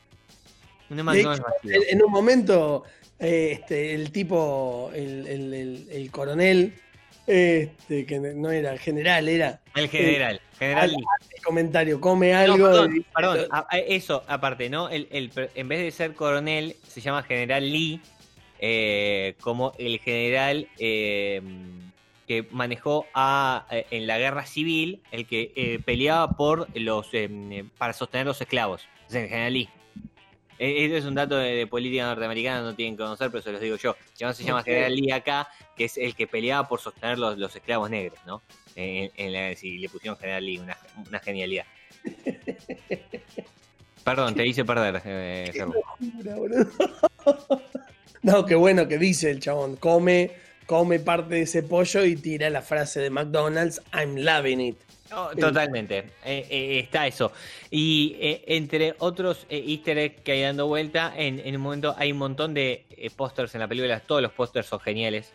[0.88, 1.44] Un McDonald's.
[1.64, 2.84] En, en un momento,
[3.18, 6.74] eh, este, el tipo, el, el- el- el coronel,
[7.26, 10.40] este, que no era general, era El general.
[10.58, 11.04] General al- Lee.
[11.36, 12.56] el comentario, come No, algo.
[12.66, 14.88] perdón, y- perdón, a- a- eso aparte, ¿no?
[14.88, 18.00] El, el- en vez de ser coronel, se llama general Lee,
[18.58, 21.40] eh, como el general eh,
[22.30, 27.64] que manejó a, eh, en la guerra civil, el que eh, peleaba por los eh,
[27.76, 28.86] para sostener los esclavos.
[29.08, 29.68] Es el general Lee.
[30.56, 33.60] Eso es un dato de, de política norteamericana, no tienen que conocer, pero se los
[33.60, 33.96] digo yo.
[34.16, 37.56] Llama, se llama general Lee acá, que es el que peleaba por sostener los, los
[37.56, 38.42] esclavos negros, ¿no?
[38.76, 41.66] En, en la, si le pusieron general Lee, una, una genialidad.
[44.04, 46.70] Perdón, te hice perder, eh, locura, boludo.
[48.22, 49.76] No, qué bueno que dice el chabón.
[49.76, 50.30] Come,
[50.70, 54.76] come parte de ese pollo y tira la frase de McDonald's, I'm loving it.
[55.10, 57.32] No, totalmente, eh, eh, está eso.
[57.72, 62.12] Y eh, entre otros easter eggs que hay dando vuelta, en, en un momento hay
[62.12, 62.84] un montón de
[63.16, 65.32] pósters en la película, todos los pósters son geniales.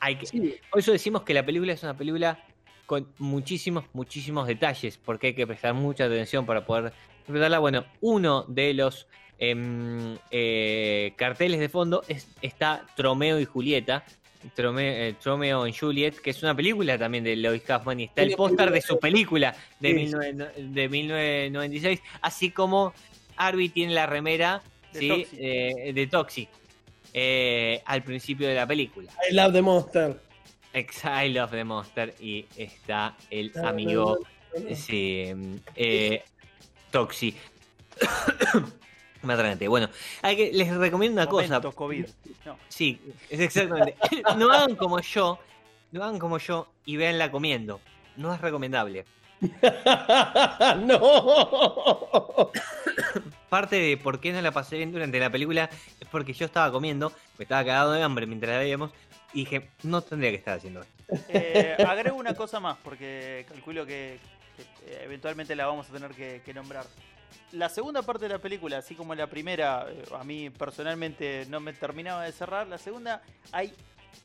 [0.00, 2.42] Hay que, Sí, Por eso decimos que la película es una película
[2.86, 7.58] con muchísimos, muchísimos detalles, porque hay que prestar mucha atención para poder interpretarla.
[7.58, 10.16] Bueno, uno de los em,
[11.16, 14.06] carteles de fondo es, está Tromeo y Julieta.
[14.56, 18.34] Eh, Tromeo y Juliet, que es una película también de Lloyd Kaufman y está el
[18.34, 19.94] póster de su película de, Sí.
[19.96, 22.92] 19 de 1996, así como
[23.36, 25.08] Arby tiene la remera De ¿sí?
[25.08, 25.28] Toxic.
[25.40, 26.48] eh, de Toxic
[27.14, 29.10] eh, al principio de la película.
[29.30, 30.20] I love the monster.
[30.72, 34.18] Exile of the Monster y está el amigo
[34.74, 35.32] sí,
[35.76, 36.22] eh,
[36.90, 37.34] Toxi.
[39.24, 39.68] Me atraganté.
[39.68, 39.88] Bueno,
[40.22, 41.60] hay que, les recomiendo una cosa.
[41.60, 42.06] COVID.
[42.44, 42.56] No.
[42.68, 43.96] Sí, es exactamente.
[44.36, 45.38] no hagan como yo,
[45.92, 47.80] no hagan como yo y véanla comiendo.
[48.16, 49.04] No es recomendable.
[50.86, 52.50] no.
[53.48, 56.72] Parte de por qué no la pasé bien durante la película es porque yo estaba
[56.72, 58.90] comiendo, me estaba cagado de hambre mientras la veíamos
[59.32, 60.94] y dije, no tendría que estar haciendo esto.
[61.28, 64.18] Eh, agrego una cosa más, porque calculo que,
[64.56, 66.84] que, eh, eventualmente la vamos a tener que, que nombrar.
[67.52, 71.60] La segunda parte de la película, así como la primera, eh, a mí personalmente no
[71.60, 72.66] me terminaba de cerrar.
[72.66, 73.72] La segunda, hay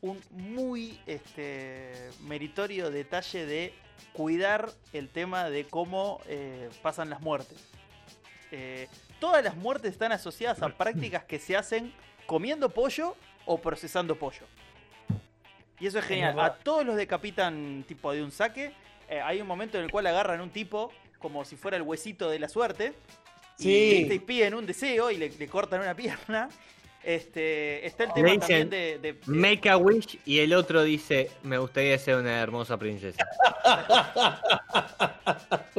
[0.01, 3.73] un muy este, meritorio detalle de
[4.13, 7.57] cuidar el tema de cómo eh, pasan las muertes.
[8.51, 8.87] Eh,
[9.19, 11.93] todas las muertes están asociadas a prácticas que se hacen
[12.25, 14.45] comiendo pollo o procesando pollo.
[15.79, 16.39] Y eso es genial.
[16.39, 18.73] A todos los decapitan tipo de un saque.
[19.07, 22.29] Eh, hay un momento en el cual agarran un tipo como si fuera el huesito
[22.29, 22.93] de la suerte.
[23.57, 24.07] Sí.
[24.09, 26.49] Y, y piden un deseo y le, le cortan una pierna.
[27.03, 31.31] Este, está el tema también de, de- de- Make a wish y el otro dice,
[31.43, 33.25] me gustaría ser una hermosa princesa.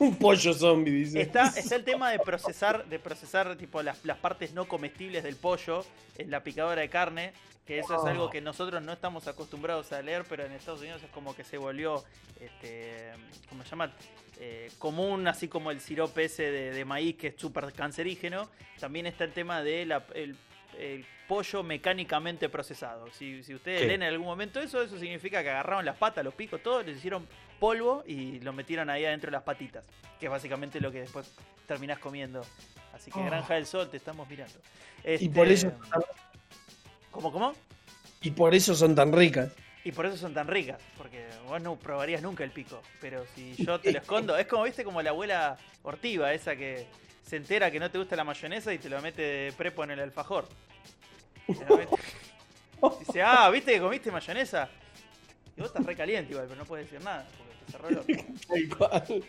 [0.00, 1.20] Un pollo zombie, dice.
[1.20, 5.36] Está, está el tema de procesar, de procesar tipo las, las partes no comestibles del
[5.36, 5.84] pollo
[6.18, 7.32] en la picadora de carne,
[7.66, 11.02] que eso es algo que nosotros no estamos acostumbrados a leer, pero en Estados Unidos
[11.04, 12.02] es como que se volvió,
[12.40, 13.12] este,
[13.48, 13.92] ¿cómo se llama?
[14.40, 18.48] Eh, común, así como el sirope ese de, de maíz que es súper cancerígeno.
[18.80, 20.36] También está el tema de la, el-
[21.28, 23.08] pollo mecánicamente procesado.
[23.12, 26.34] Si, si ustedes leen en algún momento eso, eso significa que agarraron las patas, los
[26.34, 27.28] picos, todo, les hicieron
[27.60, 29.84] polvo y lo metieron ahí adentro de las patitas.
[30.18, 31.30] Que es básicamente lo que después
[31.66, 32.42] terminás comiendo.
[32.92, 33.24] Así que Oh.
[33.24, 34.58] Granja del Sol, te estamos mirando.
[35.04, 35.78] Y por Este, eso
[37.10, 37.54] ¿Cómo, cómo?
[38.22, 39.52] y por eso son tan ricas.
[39.82, 42.82] Y por eso son tan ricas, porque vos no probarías nunca el pico.
[43.00, 46.86] Pero si yo te lo escondo, es como, viste, como la abuela Ortiva, esa que
[47.22, 49.92] se entera que no te gusta la mayonesa y te lo mete de prepo en
[49.92, 50.46] el alfajor.
[53.06, 54.68] Dice, ah, ¿viste que comiste mayonesa?
[55.56, 57.98] Y vos estás re caliente igual, pero no puedes decir nada, porque te cerró el
[57.98, 58.24] horno.
[58.48, 59.24] Tal cual.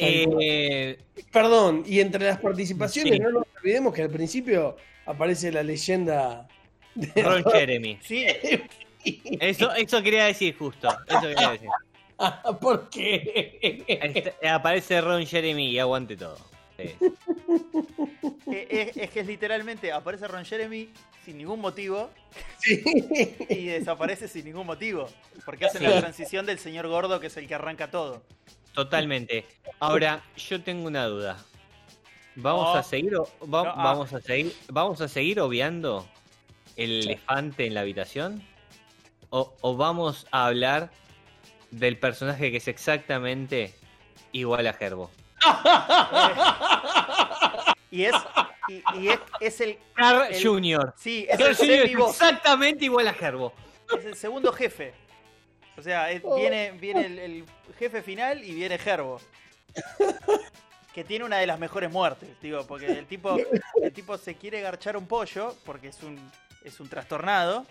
[0.00, 0.98] Eh,
[1.32, 3.18] Perdón, y entre las participaciones, Sí.
[3.18, 6.46] no nos olvidemos que al principio aparece la leyenda
[6.94, 7.98] de Ron Jeremy.
[8.02, 8.24] Sí,
[9.40, 10.88] Eso, eso quería decir justo.
[11.06, 11.68] Eso quería decir.
[12.60, 13.58] ¿Por qué?
[13.88, 16.36] Este- aparece Ron Jeremy y aguante todo.
[18.50, 20.88] Eh, es, es que es literalmente, aparece Ron Jeremy
[21.24, 22.08] sin ningún motivo
[22.60, 22.82] Sí.
[23.50, 25.06] y desaparece sin ningún motivo.
[25.44, 28.22] Porque hacen la transición del señor gordo que es el que arranca todo.
[28.72, 29.44] Totalmente.
[29.80, 31.36] Ahora, yo tengo una duda.
[32.36, 33.84] ¿Vamos a seguir o- va- No, ah.
[33.84, 36.08] vamos a seguir vamos a seguir obviando
[36.76, 37.08] el Sí.
[37.10, 38.42] elefante en la habitación?
[39.30, 40.90] O, o vamos a hablar
[41.70, 43.74] del personaje que es exactamente
[44.32, 45.10] igual a Gerbo?
[47.90, 48.14] Y es,
[48.68, 49.78] y, y es, es el.
[49.94, 50.94] Carl El- Jr.
[50.96, 51.70] Sí, es Carl el Jr.
[51.74, 53.52] es semi-boss, exactamente igual a Gerbo.
[53.98, 54.92] es el segundo jefe.
[55.76, 56.36] O sea, es- Oh.
[56.36, 57.44] viene, viene el, el
[57.78, 59.20] jefe final y viene Gerbo.
[60.92, 63.36] Que tiene una de las mejores muertes, digo, porque el tipo,
[63.82, 66.18] el tipo se quiere garchar un pollo, porque es un,
[66.64, 67.64] es un trastornado,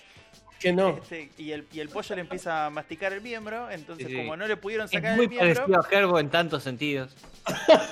[0.59, 0.97] Que no.
[0.97, 4.17] este, y, el, y el pollo le empieza a masticar el miembro, entonces Sí, sí.
[4.19, 7.15] como no le pudieron Es sacar muy el miembro, parecido a Gerbo en tantos sentidos.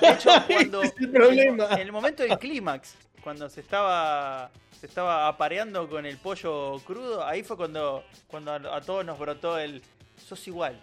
[0.00, 0.82] De hecho, cuando.
[0.82, 1.68] Es el problema.
[1.72, 4.50] En el momento del clímax, cuando se estaba.
[4.80, 9.18] Se estaba apareando con el pollo crudo, ahí fue cuando, cuando a, a todos nos
[9.18, 9.82] brotó el.
[10.16, 10.78] Sos igual.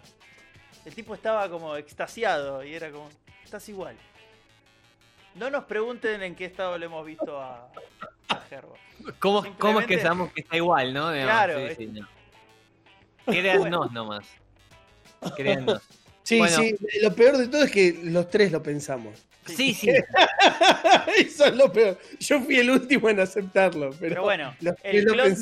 [0.84, 3.08] El tipo estaba como extasiado y era como.
[3.44, 3.94] Estás igual.
[5.36, 7.68] No nos pregunten en qué estado lo hemos visto a,
[9.18, 11.10] ¿Cómo, ¿Cómo es que sabemos que está igual, no?
[11.12, 12.08] Digamos, Claro, sí, es- sí, no.
[13.26, 14.26] Créannos nomás.
[15.36, 15.80] Créannos.
[16.26, 16.56] Sí, Bueno.
[16.56, 16.74] sí.
[17.02, 19.26] Lo peor de todo es que los tres lo pensamos.
[19.44, 19.90] Sí, sí.
[21.18, 21.98] Eso es lo peor.
[22.18, 25.36] Yo fui el último en aceptarlo, pero, Pero bueno, el clon-.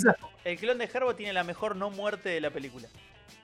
[0.44, 2.88] El clon de Gerbo tiene la mejor no muerte de la película.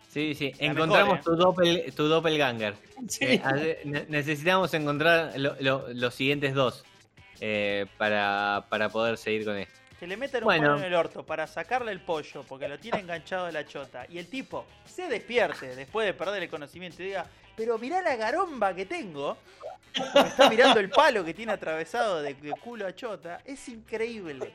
[0.09, 0.53] Sí, sí.
[0.59, 2.75] La Encontramos mejor, tu, doppel, tu doppelganger.
[3.09, 3.25] Sí.
[3.25, 6.85] Eh, necesitamos encontrar lo- lo- los siguientes dos
[7.41, 9.75] eh, para, para poder seguir con esto.
[9.99, 10.77] Que le metan un Bueno.
[10.79, 14.07] en el orto para sacarle el pollo porque lo tiene enganchado a la chota.
[14.09, 18.15] Y el tipo se despierte después de perder el conocimiento y diga, pero mirá la
[18.15, 19.37] garomba que tengo.
[20.15, 23.41] Me está mirando el palo que tiene atravesado de, de culo a chota.
[23.45, 24.53] Es increíble.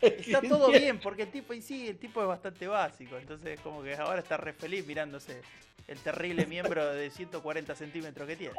[0.00, 3.16] Está todo bien porque el tipo en sí, el tipo es bastante básico.
[3.16, 5.42] Entonces como que ahora está re feliz mirándose
[5.86, 8.54] el terrible miembro de 140 centímetros que tiene.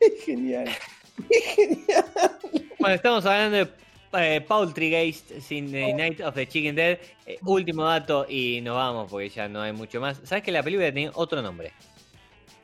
[0.00, 0.68] Es genial.
[2.78, 3.68] Bueno, estamos hablando de
[4.12, 6.98] eh, Poultrygeist sin The Night of the Chicken Dead.
[7.26, 10.20] Eh, último dato y nos vamos porque ya no hay mucho más.
[10.24, 11.72] ¿Sabes que la película tenía otro nombre?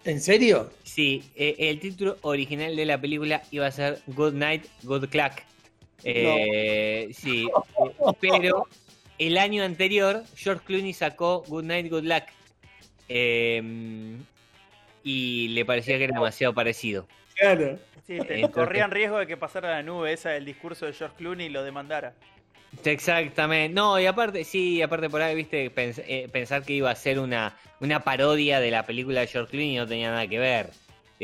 [0.04, 0.70] ¿En serio?
[0.82, 5.32] Sí, eh, el título original de la película iba a ser Good Night, Good Clock.
[6.04, 8.66] Eh, Sí, eh, pero
[9.18, 12.24] el año anterior George Clooney sacó Good Night, Good Luck.
[13.08, 13.62] Eh,
[15.02, 17.06] y le parecía que era demasiado parecido.
[17.36, 17.78] Claro.
[18.06, 21.46] Sí, te- corrían riesgo de que pasara la nube esa del discurso de George Clooney
[21.46, 22.12] y lo demandara.
[22.84, 23.72] Exactamente.
[23.74, 27.18] No, y aparte, sí, aparte por ahí, viste, pens- eh, pensar que iba a ser
[27.18, 30.70] una, una parodia de la película de George Clooney no tenía nada que ver.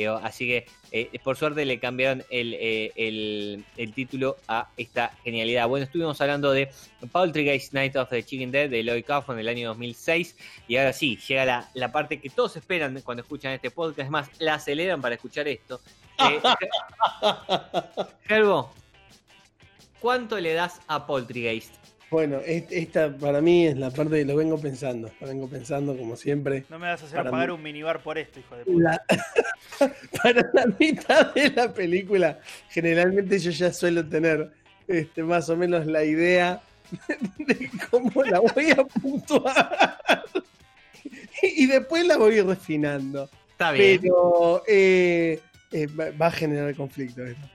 [0.08, 5.68] Así que eh, por suerte le cambiaron el, eh, el- el título a esta genialidad.
[5.68, 6.70] Bueno, estuvimos hablando de
[7.12, 10.36] Poultrygeist Night of the Chicken Dead de Lloyd Kaufman del año 2006
[10.68, 14.00] y ahora sí, llega la, la parte que todos esperan cuando escuchan este podcast.
[14.06, 15.80] Es más, la aceleran para escuchar esto.
[16.18, 16.40] Eh,
[18.26, 18.72] Gerbo,
[20.00, 21.74] ¿cuánto le das a Poultrygeist?
[22.10, 25.10] Bueno, est- esta para mí es la parte que lo vengo pensando.
[25.20, 26.64] Lo vengo pensando como siempre.
[26.68, 28.82] No me vas a hacer pagar mí- un minibar por esto, hijo de puta.
[28.82, 29.04] La-
[30.22, 34.50] para la mitad de la película, generalmente yo ya suelo tener
[34.88, 36.60] este, más o menos la idea
[37.38, 39.98] de cómo la voy a puntuar.
[41.42, 43.30] Y después la voy refinando.
[43.52, 44.00] Está bien.
[44.02, 45.40] Pero eh,
[45.72, 47.48] eh, va, a generar conflicto esto.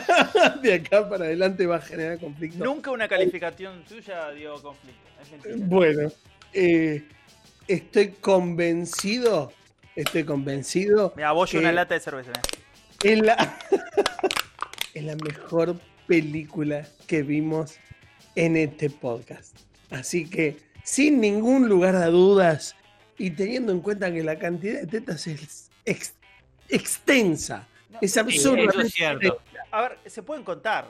[0.62, 2.64] De acá para adelante va a generar conflicto.
[2.64, 5.00] Nunca una calificación tuya dio conflicto.
[5.22, 5.56] Es mentira.
[5.66, 6.12] Bueno,
[6.52, 7.04] eh,
[7.68, 9.52] estoy convencido,
[9.94, 12.32] estoy convencido y que- una lata de cerveza.
[13.04, 13.58] es la,
[14.94, 17.76] es la mejor película que vimos
[18.34, 19.56] en este podcast.
[19.90, 22.74] Así que, sin ningún lugar a dudas,
[23.18, 26.14] y teniendo en cuenta que la cantidad de tetas es ex-
[26.70, 29.40] extensa, No, es Sí, cierto.
[29.70, 30.86] A ver, se pueden contar.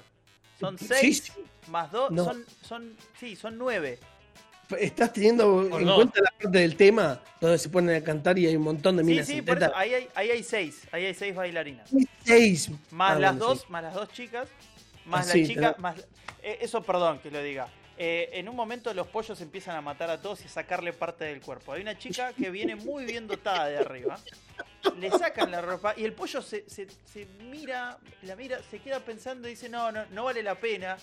[0.58, 1.32] Son Sí, seis sí.
[1.68, 2.10] más dos.
[2.10, 2.24] No.
[2.24, 3.98] Son, son, sí, son nueve.
[4.78, 8.54] ¿Estás teniendo en cuenta la parte del tema donde se ponen a cantar y hay
[8.56, 9.72] un montón de Sí, minas sí, en por eso.
[9.74, 10.86] Ahí hay, ahí hay seis.
[10.92, 11.90] Ahí hay seis bailarinas.
[12.24, 12.70] Seis.
[12.92, 13.66] Más Ah, las bueno, dos, sí.
[13.70, 14.48] más las dos chicas.
[15.06, 15.96] Más Ah, la sí, chica, más.
[16.42, 17.68] eh, eso, perdón que lo diga.
[18.02, 21.26] Eh, en un momento los pollos empiezan a matar a todos y a sacarle parte
[21.26, 21.74] del cuerpo.
[21.74, 24.18] Hay una chica que viene muy bien dotada de arriba.
[24.98, 29.00] Le sacan la ropa y el pollo se, se- se mira, la mira, se queda
[29.00, 30.96] pensando y dice, no, no, no vale la pena.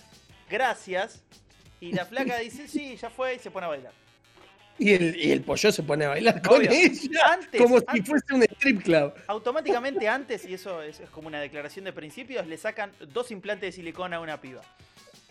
[0.50, 1.22] Gracias.
[1.80, 3.92] Y la flaca dice, sí, ya fue y se pone a bailar.
[4.80, 6.70] Y el, y el pollo se pone a bailar con Obvio.
[6.72, 7.20] ella.
[7.32, 9.12] Antes, como si antes- fuese un strip club.
[9.28, 13.68] automáticamente antes, y eso es, es como una declaración de principios, le sacan dos implantes
[13.68, 14.62] de silicona a una piba.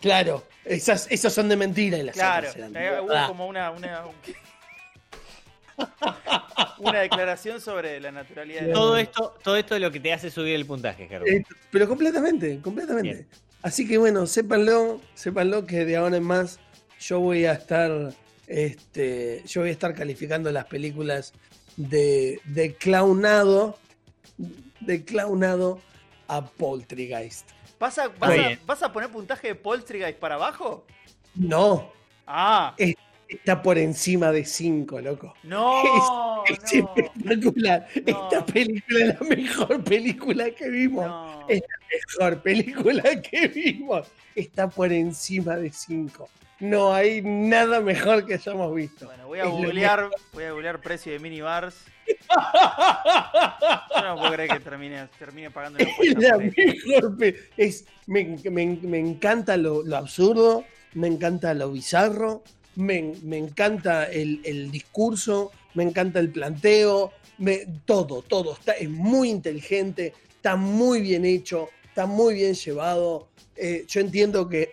[0.00, 3.26] Claro, esas, esas son de mentira y las Claro, otras eran de eh, hubo verdad.
[3.28, 4.04] como una, una,
[6.78, 10.30] una declaración sobre la naturalidad de Todo esto, todo esto es lo que te hace
[10.30, 11.26] subir el puntaje, Gerbo.
[11.26, 13.14] Eh, pero completamente, completamente.
[13.14, 13.28] Bien.
[13.62, 16.60] Así que bueno, sépanlo, sépanlo que de ahora en más
[17.00, 18.12] yo voy a estar,
[18.46, 21.32] este, yo voy a estar calificando las películas
[21.76, 23.78] de, de clownado,
[24.80, 25.80] de clownado
[26.28, 27.48] a Poltergeist.
[27.78, 28.08] ¿Vas a,
[28.66, 30.84] vas, a poner puntaje de Poltergeist para abajo?
[31.34, 31.92] No,
[32.30, 32.74] Ah,
[33.28, 35.34] está por encima de 5, loco.
[35.44, 35.82] no,
[36.48, 37.86] Es no, espectacular.
[37.94, 38.02] No.
[38.06, 41.06] Esta película es la mejor película que vimos.
[41.06, 41.46] no.
[41.48, 41.86] Es la
[42.26, 44.06] mejor película que vimos.
[44.34, 46.28] Está por encima de 5.
[46.60, 49.06] No hay nada mejor que hayamos visto.
[49.06, 51.84] Bueno, voy a Es googlear, voy a googlear precio de minibars.
[53.94, 57.16] Yo no puedo creer que termine, termine pagando Es la mejor
[57.56, 60.64] es, me, me- me encanta lo, lo absurdo,
[60.94, 62.42] me encanta lo bizarro,
[62.78, 68.52] me, encanta el, discurso, me encanta el planteo, me- todo, todo.
[68.52, 73.28] Está, es muy inteligente, está muy bien hecho, está muy bien llevado.
[73.56, 74.70] Eh, yo entiendo que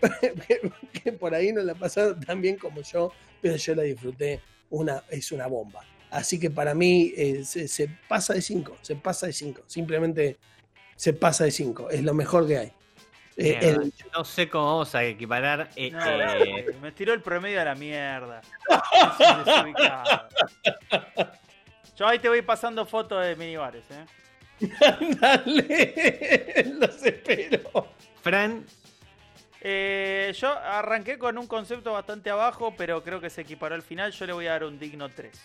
[1.19, 4.39] por ahí no la pasaron tan bien como yo, pero yo la disfruté.
[4.69, 5.81] Una, es una bomba.
[6.09, 9.63] Así que para mí eh, se, se pasa de 5, se pasa de 5.
[9.67, 10.37] Simplemente
[10.95, 11.89] se pasa de 5.
[11.89, 12.71] Es lo mejor que hay.
[13.37, 15.69] Eh, el- No sé cómo vamos a equiparar.
[15.75, 18.41] eh, No, eh, me tiró el promedio a la mierda.
[21.97, 24.05] Yo ahí te voy pasando fotos de minibares, ¿eh?
[25.19, 27.87] Dale, los espero.
[28.21, 28.65] Fran,
[29.61, 34.11] Eh, Yo arranqué con un concepto bastante abajo, pero creo que se equiparó al final.
[34.11, 35.41] Yo le voy a dar un digno 3.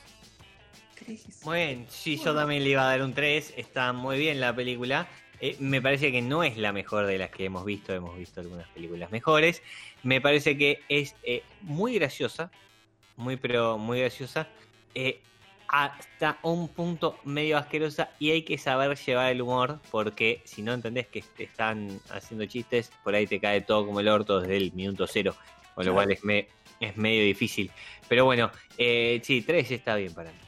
[1.44, 1.86] muy bien.
[1.88, 3.54] Sí, yo también le iba a dar un 3.
[3.56, 5.08] Está muy bien la película.
[5.40, 7.94] Eh, me parece que no es la mejor de las que hemos visto.
[7.94, 9.62] Hemos visto algunas películas mejores.
[10.02, 12.50] Me parece que es eh, muy graciosa.
[13.16, 14.48] Muy, pero muy graciosa.
[14.94, 15.20] Eh,
[15.68, 18.10] hasta un punto medio asquerosa.
[18.18, 19.80] Y hay que saber llevar el humor.
[19.90, 24.00] Porque si no entendés que te están haciendo chistes, por ahí te cae todo como
[24.00, 25.34] el orto desde el minuto cero.
[25.74, 25.94] Con lo Claro.
[25.94, 26.48] cual es, me-
[26.80, 27.70] es medio difícil.
[28.08, 30.38] Pero bueno, sí, 3 está bien para mí.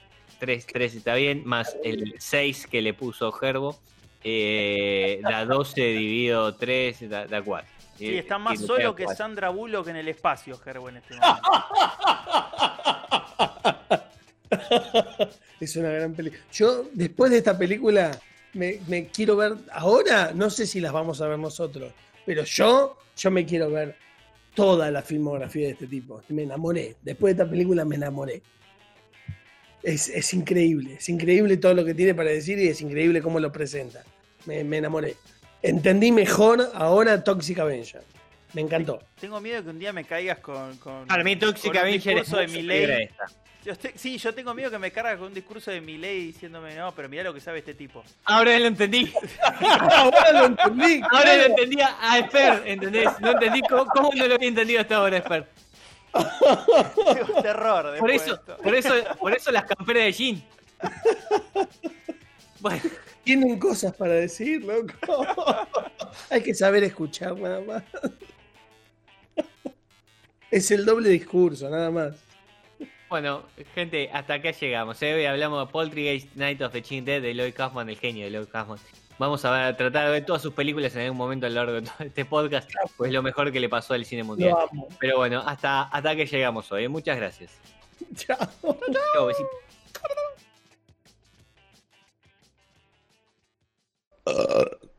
[0.40, 3.78] 3, 3 está bien, más el 6 que le puso Gerbo.
[4.24, 7.68] Eh, da 12 dividido 3, da, da 4.
[7.98, 11.42] Sí, está más solo que Sandra Bullock en el espacio, Gerbo, en este momento.
[15.60, 16.42] Es una gran película.
[16.52, 18.10] Yo, después de esta película,
[18.54, 19.54] me, me quiero ver.
[19.72, 21.92] Ahora, no sé si las vamos a ver nosotros,
[22.26, 23.96] pero yo, yo me quiero ver
[24.54, 26.22] toda la filmografía de este tipo.
[26.28, 26.96] Me enamoré.
[27.02, 28.42] Después de esta película, me enamoré.
[29.82, 30.94] Es, es increíble.
[30.94, 34.02] Es increíble todo lo que tiene para decir y es increíble cómo lo presenta.
[34.46, 35.16] Me, me enamoré.
[35.62, 38.02] Entendí mejor ahora Toxic Avenger.
[38.52, 39.00] Me encantó.
[39.20, 40.76] Tengo miedo que un día me caigas con.
[40.76, 43.08] con Para mí, Toxic Avenger es discurso de mi ley.
[43.64, 46.26] Yo te- sí, yo tengo miedo que me cargas con un discurso de mi ley
[46.26, 48.02] diciéndome, no, pero mirá lo que sabe este tipo.
[48.24, 49.12] Ahora lo entendí.
[49.70, 51.00] ahora lo entendí.
[51.02, 51.38] Ahora claro.
[51.38, 53.08] lo entendí a Esper, ¿entendés?
[53.20, 55.46] No entendí cómo, cómo no lo había entendido hasta ahora, Esper.
[56.12, 58.56] Tengo terror Por eso, esto.
[58.58, 60.42] por eso, por eso las camperas de jean.
[62.60, 62.80] Bueno,
[63.24, 64.92] Tienen cosas para decir, loco.
[66.30, 67.82] Hay que saber escuchar nada más.
[70.48, 72.14] Es el doble discurso, nada más.
[73.08, 73.44] bueno,
[73.74, 75.02] gente, hasta acá llegamos.
[75.02, 75.14] ¿eh?
[75.14, 78.30] Hoy hablamos de Poltergeist, Night of the Chin Dead de Lloyd Kaufman, el genio de
[78.30, 78.78] Lloyd Kaufman.
[79.18, 81.72] Vamos a ver, tratar de ver todas sus películas en algún momento a lo largo
[81.74, 84.54] de todo este podcast, pues lo mejor que le pasó al cine mundial.
[84.98, 86.84] Pero bueno, hasta, que llegamos hoy.
[86.84, 86.88] ¿eh?
[86.88, 87.52] Muchas gracias.
[88.16, 88.38] Chao.
[94.24, 94.91] Chao,